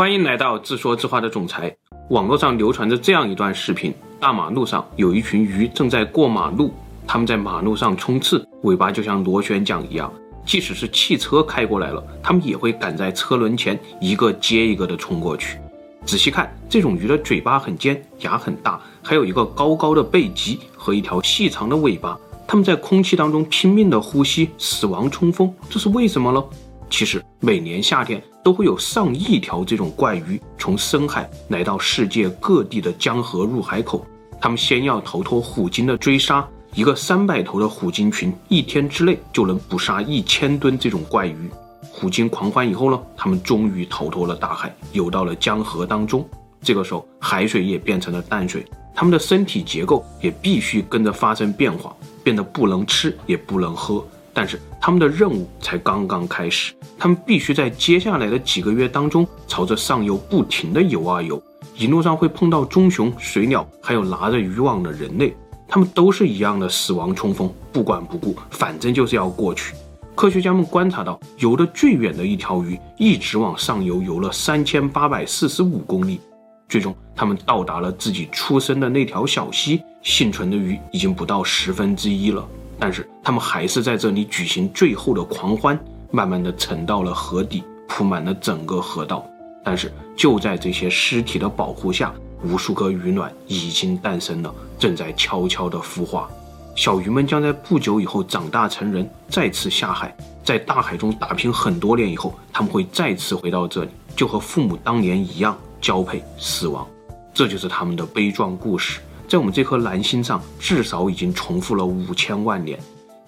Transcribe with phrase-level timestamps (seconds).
[0.00, 1.76] 欢迎来到自说自话的总裁。
[2.08, 6.72] 网络上流传着这样一段视频：大马路上有一群鱼正在过马路，
[7.06, 10.10] 它们在马路上冲刺，尾巴就像螺旋桨一样，
[10.46, 15.58] 即使是汽车开过来了，它们也会赶在车轮前一个接一个地冲过去。
[16.06, 22.18] 仔细看，这种鱼的嘴巴很尖，牙很大，还有一个高高的背脊和一条细长的尾巴。
[22.46, 26.42] 它们在空气当中拼命地呼吸，死亡冲锋，这是为什么呢？
[26.90, 34.04] 其实每年夏天都会有上亿条这种怪鱼从深海来到世界各地的江河入海口，
[34.40, 41.48] 它们先要逃脱虎鲸的追杀，一个三百头的虎鲸群一天之内就能捕杀一千吨这种怪鱼。
[41.92, 46.28] 虎鲸狂欢以后呢，它们终于逃脱了大海，游到了江河当中。
[46.62, 54.04] 这个时候，海水也变成了淡水，它们的身体结构也必须跟着发生变化，变得不能吃也不能喝。
[54.32, 61.42] 但是他们的任务才刚刚开始，他们必须在接下来的几个月当中朝着上游不停地游啊游，
[61.76, 65.34] 一路上会碰到棕熊、水鸟，还有拿着渔网的人类，
[65.66, 69.74] 他们都是一样的死亡冲锋，不管不顾，反正就是要过去。
[70.14, 76.20] 科学家们观察到，游得最远的一条鱼一直往上游，游了三千八百四十五公里，
[76.68, 82.46] 最终他们到达了自己出生的那条小溪，幸存的鱼已经不到十分之一了。
[82.80, 85.78] 但是他们还是在这里举行最后的狂欢，
[86.10, 89.24] 慢慢的沉到了河底，铺满了整个河道。
[89.62, 96.26] 但是就在这些尸体的保护下，无数颗鱼卵已经诞生了，正在悄悄的孵化。
[96.74, 106.86] 小鱼们将在不久以后长大成人，再次下海，在大海中打拼很多年以后，他们会再次回到这里，就和父母当年一样交配死亡。
[107.34, 109.00] 这就是他们的悲壮故事。
[109.30, 112.76] 在我们这颗蓝星上，至少已经重复了五千万年。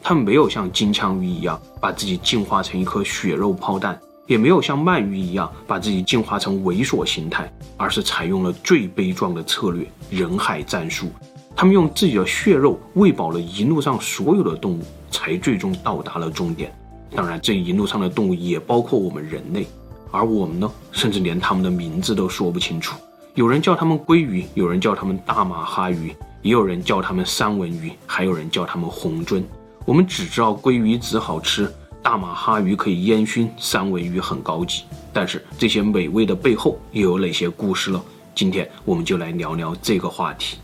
[0.02, 11.06] 它们没有像金枪鱼一样把自己进化成一颗血肉炮弹，也没有像鳗鱼一样把自己进化成猥琐形态，而是采用了最悲壮的策略——人海战术。
[11.54, 16.76] 他们用自己的血肉喂饱了一路上所有的动物，才最终到达了终点。
[17.14, 19.68] 当然，这一路上的动物也包括我们人类，
[20.10, 22.96] 而我们呢，甚至连他们的名字都说不清楚。
[23.34, 29.42] 有人叫它们鲑鱼，有人叫它们大马哈鱼，也有人叫它们三文鱼，还有人叫它们红鳟。
[29.86, 31.72] 我们只知道鲑鱼籽好吃，
[32.02, 34.82] 大马哈鱼可以烟熏，三文鱼很高级。
[35.14, 38.02] 但是这些美味的背后又有哪些故事呢？
[38.34, 40.58] 今天我们就来聊聊这个话题。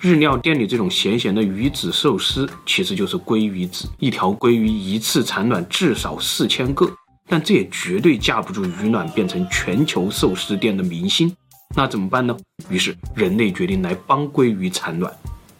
[0.00, 6.90] 日料店里这种咸咸的鱼籽寿司，其实就是鲑鱼籽，一条鲑鱼一次产卵至少四千个。
[7.30, 11.32] 但这也绝对架不住鱼卵变成全球寿司店的明星，
[11.76, 12.36] 那怎么办呢？
[12.68, 15.10] 于是人类决定来帮鲑鱼产卵。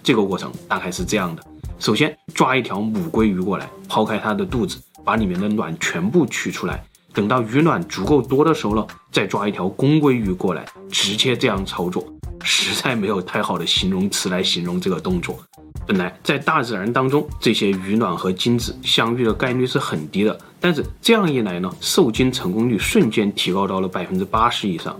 [0.02, 1.42] 这个过程大概是这样的：
[1.78, 6.82] 首先抓一条母鲑鱼过来，抛开它的肚子，把里面的卵全部取出来。
[7.12, 12.04] 等到鱼卵足够多的时候了，再抓一条公鲑鱼过来，直接这样操作。
[12.42, 15.38] 实在没有太好的形容词来形容这个动作。
[15.86, 24.98] 本来在大自然当中，这些鱼卵和精子相遇的概率是很低的，但是这样一来呢，受精成功率瞬间提高到了百分之八十以上。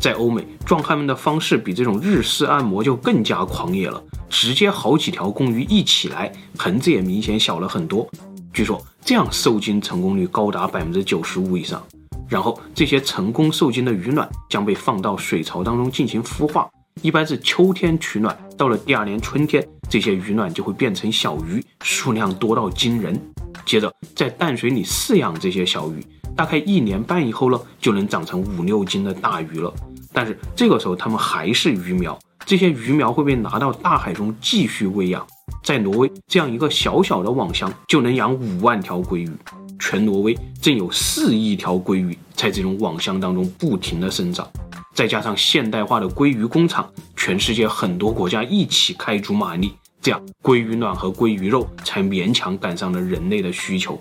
[0.00, 8.08] 在欧美，壮汉们的方式比这种日式按摩就更加狂野了，直接好几条公鱼一起来，盆子也明显小了很多。
[8.52, 11.80] 据说这样受精成功率高达百分之九十五以上。
[12.28, 16.68] 然后这些成功受精的鱼卵将被放到水槽当中进行孵化。
[17.02, 23.16] 一般是秋天取卵，到了第二年春天，这些鱼卵就会变成小鱼，数量多到惊人。
[23.64, 29.72] 接着在淡水里饲养这些小鱼，大概一年半以后呢，就能长成五六斤的大鱼了。
[30.12, 35.24] 但是这个时候它们还是鱼苗，这些鱼苗会被拿到大海中继续喂养。
[35.62, 39.30] 在挪威，这样一个小小的网箱就能养五万条鲑鱼。
[39.78, 44.48] 全挪威正有四亿条鲑鱼在这种网箱当中不停地生长。
[44.94, 54.00] 再加上现代化的鲑鱼工厂，全世界很多国家一起开足马力，这样鲑鱼卵和鲑鱼肉才勉强赶上了人类的需求。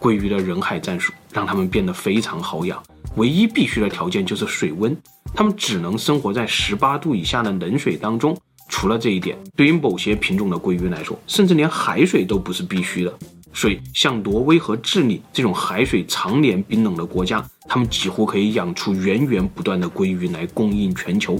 [0.00, 2.82] 鲑鱼的人海战术让它们变得非常好养，
[3.14, 4.96] 唯一必须的条件就是水温，
[5.32, 8.36] 它们只能生活在十八度以下的冷水当中。
[8.72, 13.18] 除了这一点，对于某些品种的鲑鱼来说，甚至连海水都不是必须的。
[13.52, 21.38] 所以，像挪威和智利这种海水常年冰冷的国家，他们几乎可以养出源源不断的鲑鱼来供应全球。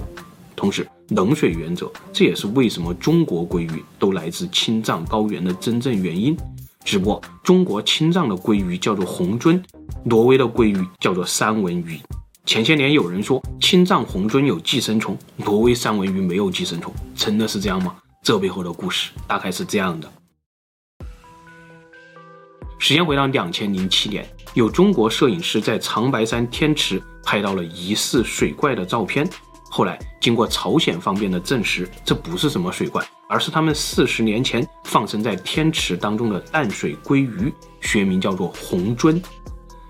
[0.55, 6.37] 同时，冷水原则，这也是为什么中国鲑鱼都来自青藏高原的真正原因。
[6.85, 9.59] 只不过，中国青藏的鲑鱼叫做红鳟，
[10.05, 11.99] 挪威的鲑鱼叫做三文鱼。
[12.45, 17.95] 前些年有人说青藏红鱒有寄生虫，挪威三文鱼没有寄生虫，真的是这样吗？
[18.21, 20.11] 这背后的故事大概是这样的。
[22.77, 29.27] 时间回到两千零七年，有中国摄影师在长白山天池拍到了疑似水怪的照片。
[29.71, 39.23] 后来经过朝鲜方面的证实，这不是什么水怪，而是他们四十年前放生在天池当中的淡水鲑鱼，学名叫做红鳟。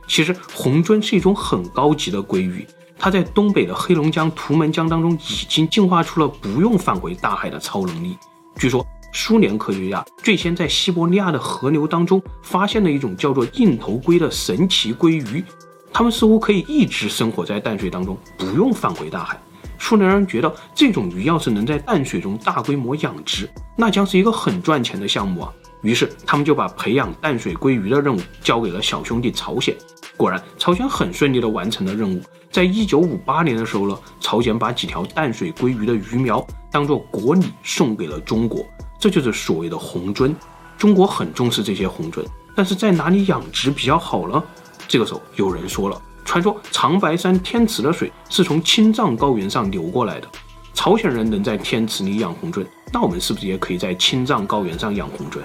[0.08, 2.66] 其实红鳟是一种很高级的鲑鱼，
[2.98, 8.18] 它在东北的黑龙江、图们江当中已经进化出了不用返回大海的超能力。
[8.58, 15.44] 据说苏联科学家最先在西伯利亚的河流当中发现了一种叫做硬头鲑的神奇鲑鱼，
[15.92, 19.40] 它们似乎可以一直生活在淡水当中，不用返回大海。
[19.80, 25.54] 苏联人觉得这种鱼要是能在淡水中大规模养殖，那将是一个很赚钱的项目啊。
[25.82, 29.76] 于是他们就把培养淡水鲑鱼的任务交给了小兄弟朝鲜。
[30.24, 32.22] 果然，朝鲜很顺利地完成了任务。
[32.50, 36.42] 在一九五八年的时候呢，朝鲜把几条淡水鲑鱼的鱼苗
[36.72, 38.66] 当做国礼送给了中国，
[38.98, 40.34] 这就是所谓的红鱒。
[40.78, 42.24] 中国很重视这些红鱒，
[42.56, 44.42] 但是在哪里养殖比较好呢？
[44.88, 46.02] 这个时候有人说了。
[46.24, 50.28] 传说长白山天池的水是从青藏高原上流过来的。
[50.74, 55.40] 朝鲜人能在天池里养红鱒，那我们是不是也可以在青藏高原上养红鱒？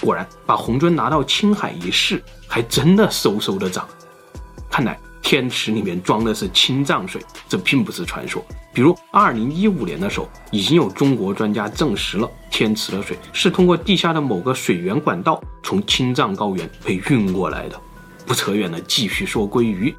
[0.00, 3.86] 果然，把红鱒拿到青海一试，还真的嗖嗖的长。
[4.72, 8.42] 看来天池里面装的是青藏水，这并不是传说。
[8.72, 17.78] 比如，二零一五年的时候，已经有中国专家证实了天池的水是通过地下的某个水源管道从青藏高原被运过来的。
[18.26, 19.94] 不扯远了，继续说鲑鱼。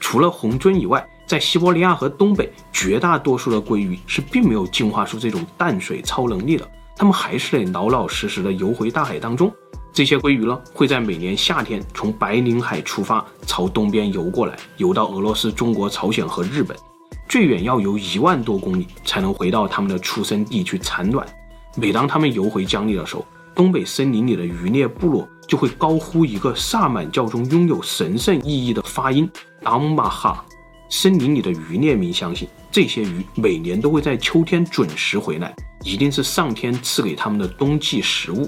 [0.00, 9.54] 除了红鳟以外，在西伯利亚和东北，绝大多数的鲑鱼是并没有进化出这种淡水超能力的，它们还是得老老实实的游回大海当中。
[9.96, 16.76] 这些鲑鱼呢，会在每年夏天从白令海出发，朝东边游过来，游到俄罗斯、中国、朝鲜和日本，
[17.26, 21.26] 最远要游一万多公里才能回到他们的出生地去产卵。
[21.76, 29.26] 每当他们游回江里的时候，东北森林里的渔猎部落就会高呼一个萨满教中拥有神圣意义的发音
[29.64, 30.44] “当玛哈”。
[30.92, 38.46] 森林里的渔猎民相信，这些鱼每年都会在秋天准时回来，一定是上天赐给他们的冬季食物。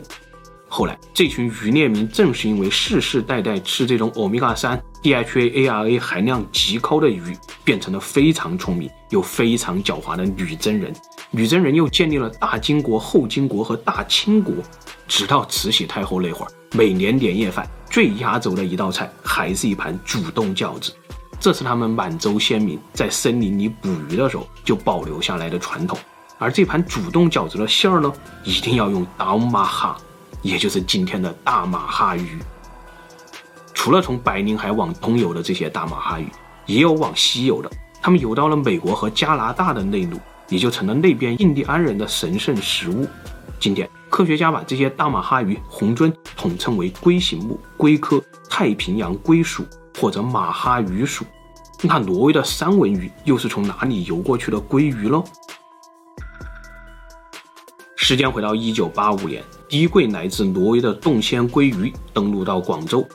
[0.68, 10.94] 后来，这群渔猎民正是因为世世代代吃这种欧米伽三、DHA、ARA 含量极高的鱼，变成了非常聪明又非常狡猾的女真人。
[11.30, 14.54] 女真人又建立了大金国、后金国和大清国。
[15.06, 20.94] 直到慈禧太后那会儿，每年年夜饭最压轴的一道菜还是一盘主动饺子，
[21.40, 25.98] 这是他们满洲先民在森林里捕鱼的时候就保留下来的传统。
[26.36, 28.12] 而这盘主动饺子的馅儿呢，
[28.44, 29.98] 一定要用达玛哈，
[30.42, 32.38] 也就是今天的大马哈鱼。
[33.74, 36.28] 除了从白令海往东游的这些大马哈鱼，
[36.66, 37.70] 也有往西游的，
[38.02, 40.18] 他们游到了美国和加拿大的内陆，
[40.48, 43.06] 也就成了那边印第安人的神圣食物。
[43.60, 43.88] 今天。
[44.10, 49.66] 科学家把这些大马哈鱼、红鱒统称为鲑形目鲑科太平洋鲑属
[50.00, 51.26] 或者马哈鱼属。
[51.82, 55.22] 那挪威的三文鱼又是从哪里游过去的鲑鱼喽？
[58.00, 63.06] 时间回到一九八五年，第一柜来自挪威的冻鲜鲑鱼登陆到广州。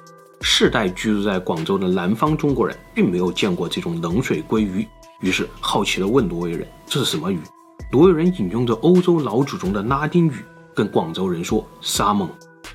[0.42, 4.86] 世代居住在广州的南方中国人并没有见过这种冷水鲑鱼，
[5.22, 7.40] 于是好奇地问挪威人：“这是什么鱼？”
[7.94, 10.34] 挪威人引用着欧洲老祖宗的拉丁语。
[10.76, 12.30] 跟广州人说沙猛，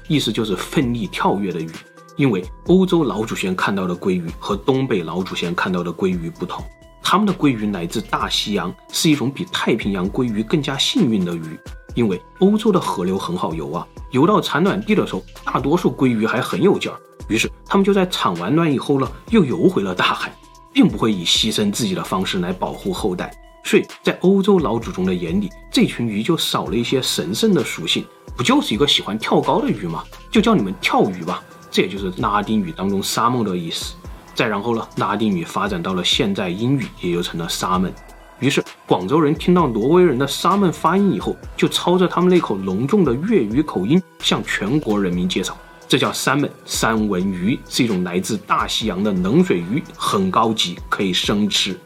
[0.09, 1.69] 意思就是奋力跳跃的鱼。
[2.17, 6.65] 因为欧洲老祖先看到的鲑鱼和东北老祖先看到的鲑鱼不同，
[7.03, 11.59] 他们的鲑鱼来自大西洋，是一种比太平洋鲑鱼更加幸运的鱼。
[11.99, 20.33] 因为欧洲的河流很好游啊，游到产卵地的时候，大多数鲑鱼还很有劲儿，于是他们就在产完卵以后呢，又游回了大海，
[20.73, 23.37] 并不会以牺牲自己的方式来保护后代。
[23.65, 30.05] 所以在欧洲老祖宗的眼里，这群鱼就少了一些神圣的属性，不就是一个喜欢跳高的鱼吗？
[30.31, 31.43] 就叫你们跳鱼吧。
[31.69, 33.97] 这也就是拉丁语当中“沙漠”的意思。
[34.37, 37.93] 再然后呢，拉丁语发展到了现在英语，也就成了“沙梦”。
[38.41, 51.77] 于是广州人听到挪威人的“沙门”发音以后，就操着他们那口浓重的粤语口音，向全国人民介绍，这叫“三门”三文鱼，是一种来自大西洋的冷水鱼，很高级，可以生吃。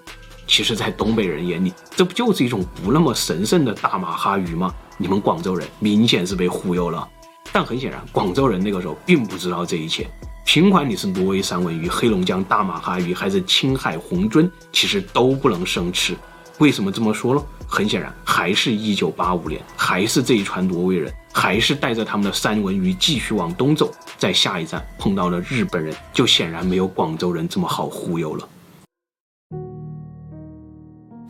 [0.47, 4.75] 其实，在东北人眼里，这不就是一种不那么神圣的大马哈鱼吗？
[4.99, 7.09] 你们广州人明显是被忽悠了。
[7.51, 10.07] 但很显然，广州人那个时候并不知道这一切。
[10.45, 16.15] 尽管你是挪威三文鱼、黑龙江大马哈鱼，还是青海红鳟，其实都不能生吃。
[16.59, 17.43] 为什么这么说呢？
[17.67, 28.49] 很显然，还是一九八五年，还是这一船挪威人，还是带着他们的三文鱼继续往东走，在下一站碰到了日本人，就显然没有广州人这么好忽悠了。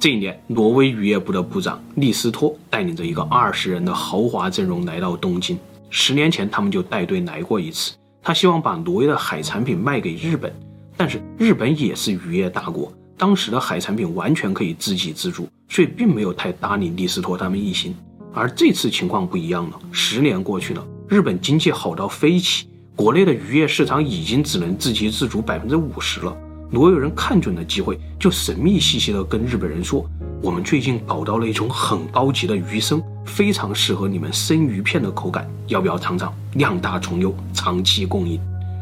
[0.01, 5.57] 这一年，挪威渔业部的部长利斯托带领着一个二十人的豪华阵容来到东京。
[5.91, 7.93] 十年前，他们就带队来过一次。
[8.21, 10.53] 他希望把挪威的海产品卖给日本，
[10.97, 17.95] 但是日本也是渔业大国，当时的海产品完全可以自给自足，所以并没有太搭理李斯托他们一行。
[18.35, 22.67] 而这次情况不一样了，十年过去了，日本经济好到飞起，
[22.97, 26.37] 国内的渔业市场已经只能自给自足百分之五十了。
[26.71, 30.09] 挪威人看准了机会，就神秘兮兮地跟日本人说
[30.41, 36.35] ：“我们最近搞到了一种很高级的鱼生，非常适合你们生鱼片的口感，要不要尝尝？
[36.55, 38.41] 量大从优，长期供应。”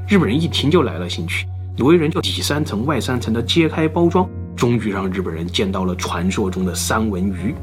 [0.09, 1.47] 日本人一听就来了兴趣，
[1.77, 7.55] 挪威人就里三层外三层的揭开包装，终于让日本人见到了传说中的三文鱼。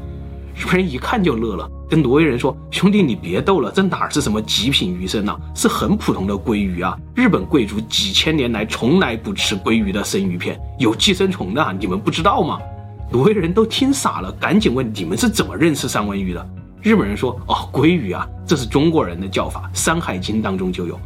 [0.56, 5.38] 日本人一看就乐了，跟挪威人说：“兄弟，你别逗了，这哪是什么极品鱼生呢？
[5.54, 6.98] 是很普通的鲑鱼啊！
[7.14, 12.58] 日本贵族几千年来从来不吃鲑鱼的生鱼片，有寄生虫的，你们不知道吗？”
[13.12, 16.44] 挪威人都听傻了，赶紧问：“你们是怎么认识三文鱼的？”
[16.82, 20.98] 日本人说：“哦，鲑鱼啊，这是中国人的叫法，《山海经》当中就有。”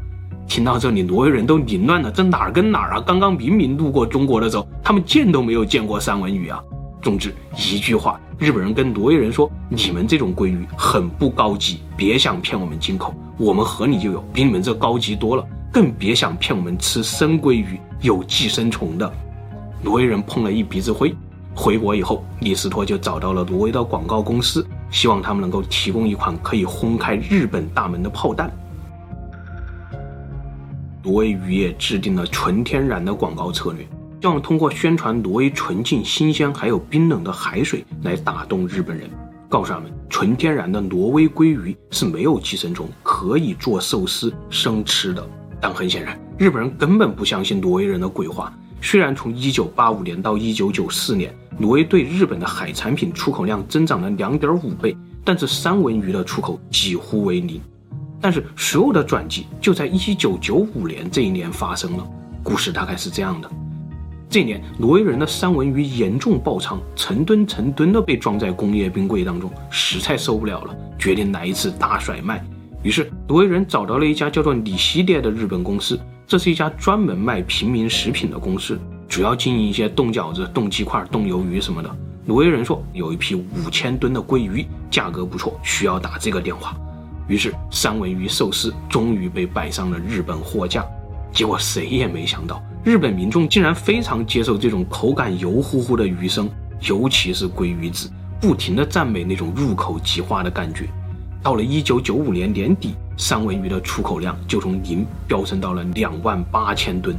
[0.55, 3.01] 听到这里，挪威人都凌乱了，这哪儿跟哪儿啊？
[3.07, 6.63] 刚刚明明路过中国的时候，他们见都没有见过三文鱼啊！
[7.01, 15.43] 总之一句话，日本人跟挪威人说：“你们这种鲑鱼很不高级，别想骗我们进口，我们河里就有，比你们这高级多了。
[15.73, 19.11] 更别想骗我们吃生鲑鱼，有寄生虫的。”
[19.83, 21.15] 挪威人碰了一鼻子灰。
[21.55, 28.53] 回国以后，李斯托就找到了挪威的广告公司，希望他们能够提供一款可以轰开日本大门的炮弹。
[31.03, 33.87] 挪威渔业制定了纯天然的广告策略。
[34.21, 39.11] 希望通过宣传挪威纯净、新鲜还有冰冷的海水来打动日本人，
[39.49, 45.29] 告诉他们纯天然的挪威鲑鱼是没有寄生虫，可以做寿司生吃的。
[45.61, 48.53] 但很显然，日本人根本不相信挪威人的鬼话。
[48.81, 57.61] 虽然从1985年到1994年，挪威对日本的海产品出口量增长了2.5倍，但是三文鱼的出口几乎为零。
[58.23, 62.09] 但是所有的转机就在1995年这一年发生了。
[62.45, 63.51] 故事大概是这样的。
[64.31, 72.43] 这年，挪威人的三文鱼严重爆仓，成吨成吨的被装在工业冰柜当中，实在受不了了，决定来一次大甩卖。
[72.83, 81.97] 于是，挪威人找到了一家叫做里希列的日本公司，这是一家专门卖平民食品的公司，主要经营一些冻饺子、冻鸡块、冻鱿鱼什么的。
[82.25, 86.75] 挪威人说有一批五千吨的鲑鱼，价格不错，需要打这个电话。
[87.33, 90.85] 于是，三文鱼寿司终于被摆上了日本货架。
[91.33, 92.63] 结果谁也没想到。
[92.85, 96.47] 日本民众竟然非常接受这种口感油乎乎的鱼生，
[96.83, 100.87] 尤其是鲑鱼子，不停地赞美那种入口即化的感觉。
[101.43, 107.17] 到了一九九五年年底，三文鱼的出口量就从零飙升到了两万八千吨。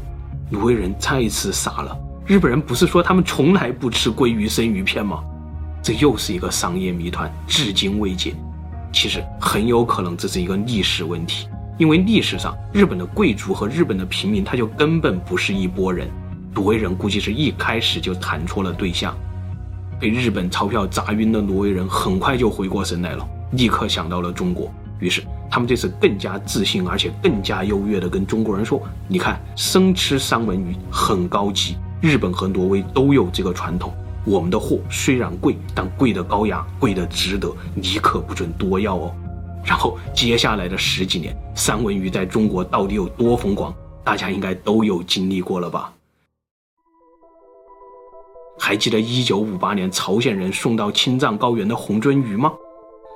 [0.52, 5.24] 挪威人再一次傻了，日本人不是说他们从来不吃鲑鱼生鱼片吗？
[5.82, 8.36] 这又是一个商业谜团，至今未解。
[8.94, 11.50] 其实很有可能这是一个历史问题。
[11.80, 16.08] 因为历史上，日本的贵族和日本的平民，他就根本不是一拨人。
[16.54, 19.18] 挪威人估计是一开始就谈错了对象，
[20.00, 24.72] 被日本钞票砸晕的挪威人很快就回过神来了，立刻想到了中国。
[25.00, 33.92] 于是他们这次更加自信，而且更加优越地跟中国人说：“你看，生吃三文鱼很高级，日本和挪威都有这个传统。
[34.26, 39.14] 我们的货虽然贵，但贵的高雅，贵的值得，你可不准多要哦。”
[39.66, 45.94] 然后接下来的十几年，三文鱼在中国到底有多风光，大家应该都有经历过了吧？
[48.60, 52.54] 还记得1958年朝鲜人送到青藏高原的虹鳟鱼吗？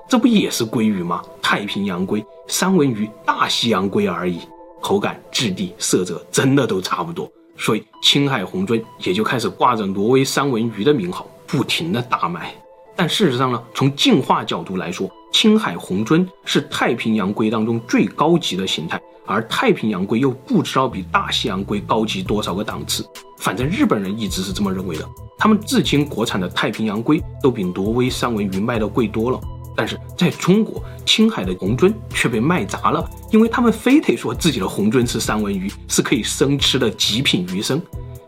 [0.10, 1.22] 这不也是鲑鱼吗？
[1.42, 4.40] 太平洋鲑、三文鱼、大西洋鲑而已，
[4.82, 12.54] 口感、质地、色泽真的都差不多，所以青海红尊也就开始挂着挪威三文鱼的名号，不停的大卖。
[12.96, 23.06] 但事实上呢，从进化角度来说，青海红尊是太平洋龟当中最高级的形态，而太平洋龟又不知道比大西洋龟高级多少个档次。
[23.38, 29.40] 反正日本人一直是这么认为的，他们至今国产的太平洋龟都比挪威三文鱼卖的贵多了。
[29.78, 37.80] 但是在中国，青海的虹鳟却被卖砸了，因为他们非得说自己的虹鳟是三文鱼，是可以生吃的极品鱼生。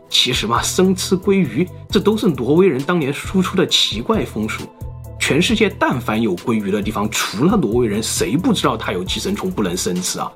[0.08, 4.62] 其实嘛，生吃鲑鱼，这都是挪威人当年输出的奇怪风俗。
[5.18, 10.30] 全世界但凡有鲑鱼的地方，除了挪威人，谁不知道它有寄生虫，不能生吃啊？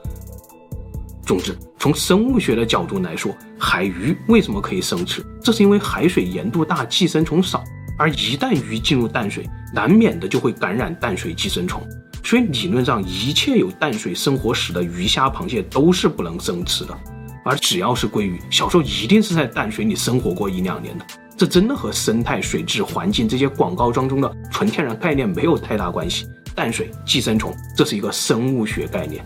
[1.25, 5.25] 总之，从生物学的角度来说，海鱼为什么可以生吃？
[5.41, 7.63] 这是因为海水盐度大，寄生虫少。
[7.97, 11.83] 而一旦鱼进入淡水，难免的就会感染淡水寄生虫。
[12.23, 16.97] 所以理论上，一切有淡水生活史的鱼虾螃蟹都是不能生吃的。
[17.45, 21.05] 而只要是鲑鱼，小时候一定是在淡水里生活过一两年的，
[21.37, 26.27] 这真的和生态、水质、环境这些广告当中的纯天然概念没有太大关系。
[26.55, 29.23] 淡水、寄生虫，这是一个生物学概念。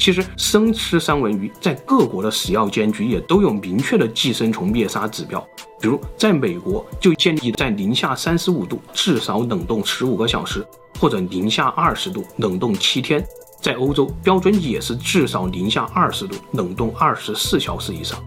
[0.00, 5.38] 其实生吃三文鱼在各国的食药监局也都有明确的寄生虫灭杀指标，
[5.78, 10.66] 比如在美国就建议在零下三十五度至少冷冻十五个小时，
[10.98, 13.22] 或者零下二十度冷冻七天。
[13.60, 18.18] 在欧洲标准也是至少零下二十度冷冻二十四小时以上。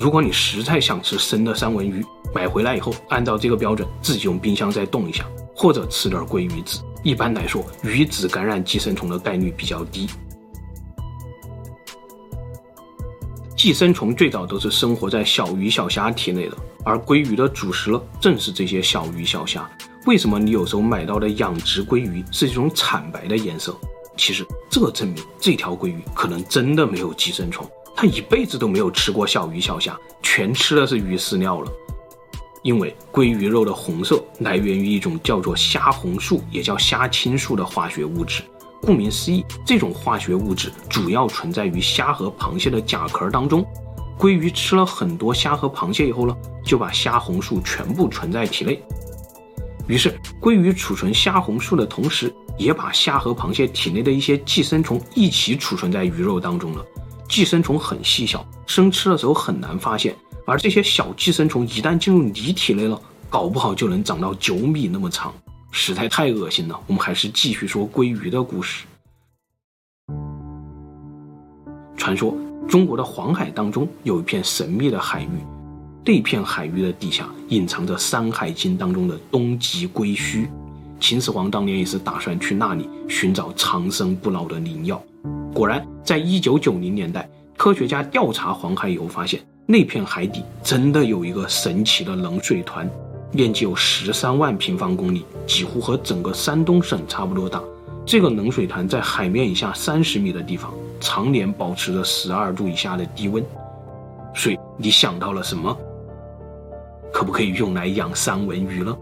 [0.00, 5.24] 如果你实在想吃生的三文鱼，买回来以后按照这个标准自己用冰箱再冻一下，
[5.54, 6.80] 或者吃点鲑鱼籽。
[7.04, 10.08] 一般来说，鱼籽感染寄生虫的概率比较低。
[13.62, 19.70] 寄生虫最早都是生活在小鱼小虾体内的，而鲑鱼的主食呢，正是这些小鱼小虾。
[20.04, 23.72] 为什么你有时候买到的养殖鲑鱼是这种惨白的颜色？
[24.16, 27.64] 其实这证明这条鲑鱼可能真的没有寄生虫，
[27.94, 31.70] 它一辈子都没有吃过小鱼小虾，全吃的是鱼饲料了。
[32.64, 38.42] 因为鲑鱼肉的红色来源于一种叫做虾红素，也叫虾青素的化学物质。
[38.82, 43.64] 顾名思义，这种化学物质主要存在于虾和螃蟹的甲壳当中。
[44.18, 48.82] 鲑鱼吃了很多虾和螃蟹以后呢，就把虾红素全部存在体内。
[49.86, 56.84] 于是，鲑鱼储存虾红素的同时，也把虾和螃蟹体内的一些寄生虫一起储存在鱼肉当中了。
[57.28, 65.32] 寄生虫很细小，生吃的时候很难发现，而这些小寄生虫一旦进入你体内了，搞不好就能长到九米那么长。
[65.72, 68.84] 实在太恶心了，我们还是继续说鲑鱼的故事。
[71.96, 72.36] 传说
[72.68, 75.28] 中国的黄海当中有一片神秘的海域，
[76.04, 80.46] 这片海域的底下隐藏着《山海经》当中的东极龟墟。
[81.00, 85.02] 秦始皇当年也是打算去那里寻找长生不老的灵药。
[85.54, 92.88] 果然，在一九九零年代，科学家调查黄海以后发现，那片海底真的有一个神奇的冷水团。
[93.32, 97.60] 面积有十三万平方公里，几乎和整个山东省差不多大。
[98.04, 100.70] 这个冷水潭在海面以下三十米的地方，
[101.00, 103.42] 常年保持着十二度以下的低温。
[104.34, 105.74] 水，你想到了什么？
[107.10, 108.96] 可不可以用来养三文鱼呢？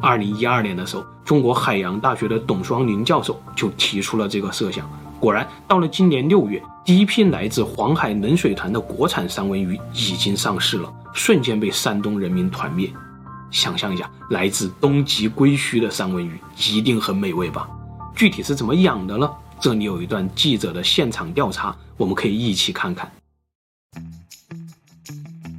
[0.00, 4.88] 二零一二年的时候，中国海洋大学的董双林教授就提出了这个设想。
[5.20, 12.90] 果然，到了今年六月，第一批来自黄海冷水团的国产三文鱼已经上市了，瞬间被山东人民团灭。
[13.50, 17.68] 想象一下，来自东极龟墟的三文鱼一定很美味吧？
[18.16, 19.30] 具体是怎么养的呢？
[19.60, 23.10] 这里有一段记者的现场调查，我们可以一起看看。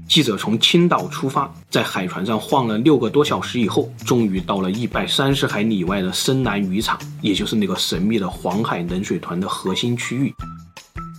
[0.08, 10.34] 记者从青岛出发，在海船上晃了六个多小时以后，终于到了一百三十海里外的深南渔场，也就是那个神秘的黄海冷水团的核心区域。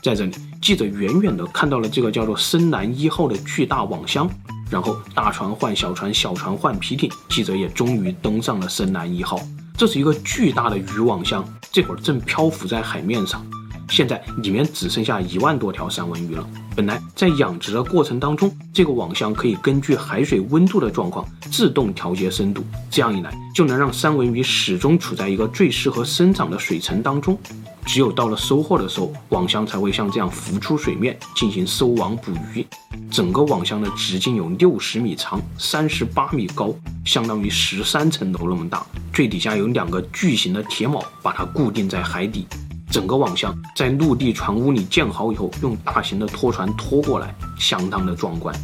[0.02, 4.28] 在这里，记者远远地看到了这个叫做“深蓝一号”的巨大网箱，
[4.68, 9.38] 然后大船换小船，小船换皮艇，记者也终于登上了“深蓝一号”。
[9.78, 13.46] 这是一个巨大的渔网箱，这会儿正漂浮在海面上。
[13.90, 16.44] 现在里面只剩下一万多条三文鱼了。
[16.74, 27.38] 本来在养殖的过程当中，这个网箱可以根据海水温度的状况自动调节深度，这样一来就能让三文鱼始终处在一个最适合生长的水层当中。
[27.84, 32.66] 只有到了收获的时候，网箱才会像这样浮出水面进行收网捕鱼。
[33.10, 38.86] 整个网箱的直径有六十米长，三十八米高，相当于十三层楼那么大。
[39.12, 42.46] 最底下有两个巨型的铁锚把它固定在海底。
[42.90, 48.54] 整个网箱在陆地船坞里建好以后，用大型的拖船拖过来，相当的壮观。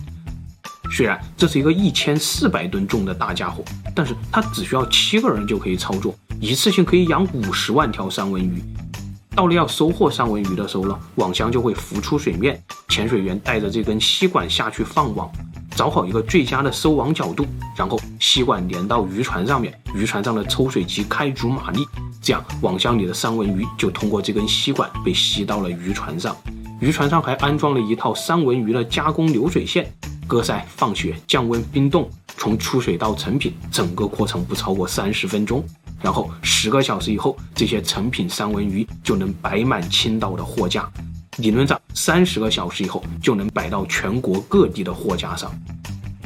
[0.91, 3.63] 虽然这是一个一千四百吨重的大家伙，
[3.95, 8.63] 但是它只需要七个人就可以操作，一次性可以养五十万条三文鱼。
[9.39, 15.31] 到了要收获三文鱼的时候呢，网箱就会浮出水面，潜水员带着这根吸管下去放网。
[15.77, 17.47] 找好一个最佳的收网角度，
[17.77, 21.87] 然后吸管连到渔船上面，渔船上的抽水机开足马力，
[22.21, 26.37] 这样网箱里的三文鱼就通过这根吸管被吸到了渔船上。
[26.81, 29.89] 渔船上还安装了一套三文鱼的加工流水线，
[30.27, 35.65] 割晒、放血、降温、冰冻，从出水到成品，整个过程不超过三十分钟。
[36.01, 40.89] 然后十个小时以后，这些成品三文鱼就能摆满青岛的货架。
[41.39, 45.51] 理论上，三十个小时以后就能摆到全国各地的货架上。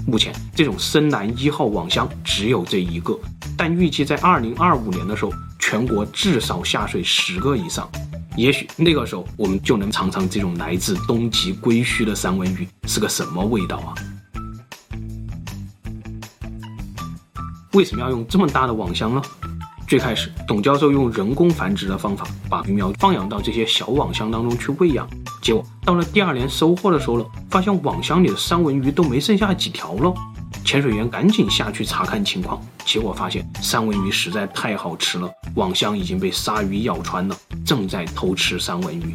[0.07, 3.19] 目前，这种深蓝一号网箱只有这一个，
[3.57, 7.89] 但预计在二零二五年的时候，全国至少下水十个以上。
[8.37, 13.95] 也许那个时候，我们就能尝尝这种来自东极龟墟的三文鱼是个什么味道啊！
[17.75, 19.23] 为什么要用这么大的网箱呢？
[19.92, 25.07] 最开始，董教授用人工繁殖的方法把鱼苗放养到这些小网箱当中去喂养，
[25.42, 30.14] 结果到了第二年收获的时候了，发现网箱里的三文鱼都没剩下几条了。
[30.64, 37.37] 潜水员赶紧下去查看情况，结果发现三文鱼实在太好吃了，网箱已经被鲨鱼咬穿了。
[37.62, 39.14] 正在偷吃三文鱼。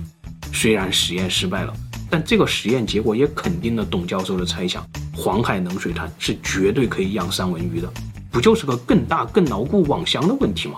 [0.53, 1.73] 虽然实验失败了，
[2.07, 7.91] 但这个实验结果也肯定了董教授的猜想：黄海冷水潭是绝对可以养三文鱼的。
[8.31, 10.77] 不就是个更大、更牢固网箱的问题吗？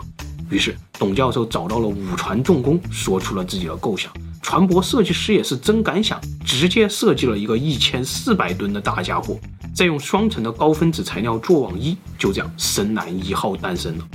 [0.49, 4.11] 于是董教授找到了五船重工，说出了自己的构想。
[4.41, 9.37] 船舶设计师也是真敢想，直接设计了一个一千四百吨的大家伙，
[9.75, 14.07] 再用双层的高分子材料做网衣，就这样深蓝一号诞生了。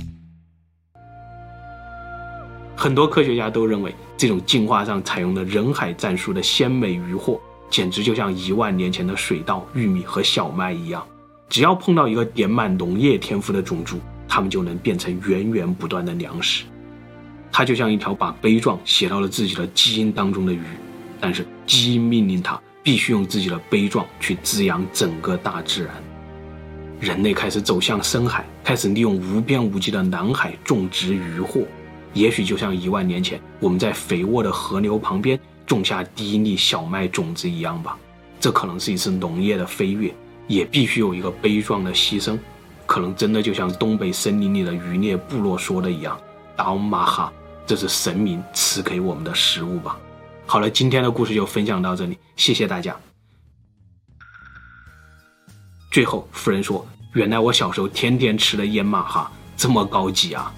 [2.75, 11.05] 很多科学家都认为，这种进化上采用的人海战术的鲜美渔获，简直就像一万年前的水稻、玉米和小麦一样，
[11.49, 16.65] 只要碰到一个点满农业天赋的种族，它们就能变成源源不断的粮食。
[17.51, 20.61] 它就像一条把悲壮写到了自己的基因当中的鱼，
[21.21, 25.93] 但是基因命令它必须用自己的悲壮去滋养整个大自然。
[26.99, 31.61] 人类开始走向深海，开始利用无边无际的南海种植渔获。
[32.13, 37.97] 也许就像一万年前我们在肥沃的河流旁边种下第一粒小麦种子一样吧。
[38.39, 40.13] 这可能是一次农业的飞跃，
[40.47, 42.37] 也必须有一个悲壮的牺牲。
[42.85, 46.19] 可能真的就像东北森林里的渔猎部落说的一样
[46.55, 47.33] ：“达翁玛哈，
[47.65, 49.97] 这是神明赐给我们的食物吧。”
[50.45, 52.95] 好了，今天的故事就分享到这里，谢谢大家。
[55.89, 60.53] 最后，夫人说：“原来我小时候天天吃的腌玛哈这么高级啊！”